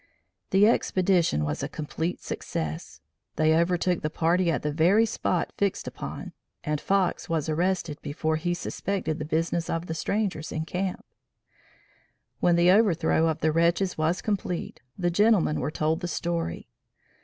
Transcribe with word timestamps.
The 0.49 0.67
expedition 0.67 1.45
was 1.45 1.61
a 1.61 1.69
complete 1.69 2.21
success. 2.23 3.01
They 3.35 3.53
overtook 3.53 4.01
the 4.01 4.09
party 4.09 4.49
at 4.49 4.63
the 4.63 4.71
very 4.71 5.05
spot 5.05 5.51
fixed 5.59 5.87
upon, 5.87 6.33
and 6.63 6.81
Fox 6.81 7.29
was 7.29 7.47
arrested 7.47 8.01
before 8.01 8.37
he 8.37 8.55
suspected 8.55 9.19
the 9.19 9.25
business 9.25 9.69
of 9.69 9.85
the 9.85 9.93
strangers 9.93 10.51
in 10.51 10.65
camp. 10.65 11.05
When 12.39 12.55
the 12.55 12.71
overthrow 12.71 13.27
of 13.27 13.41
the 13.41 13.51
wretches 13.51 13.95
was 13.95 14.23
complete, 14.23 14.81
the 14.97 15.11
gentlemen 15.11 15.59
were 15.59 15.69
told 15.69 15.99
the 15.99 16.07
story. 16.07 16.67